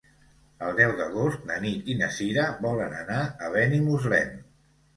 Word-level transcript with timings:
El 0.67 0.71
deu 0.79 0.93
d'agost 1.01 1.45
na 1.51 1.59
Nit 1.67 1.91
i 1.95 1.99
na 2.01 2.09
Cira 2.17 2.47
volen 2.65 2.99
anar 3.03 3.21
a 3.49 3.55
Benimuslem. 3.61 4.37